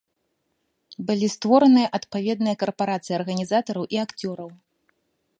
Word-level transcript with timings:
Былі 1.09 1.27
створаныя 1.33 1.91
адпаведныя 1.97 2.55
карпарацыі 2.63 3.17
арганізатараў 3.19 3.83
і 3.97 4.01
акцёраў. 4.05 4.49